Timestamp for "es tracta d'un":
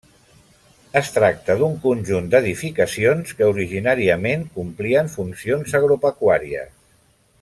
1.01-1.75